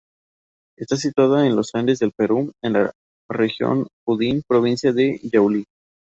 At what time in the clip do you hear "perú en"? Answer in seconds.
2.11-2.73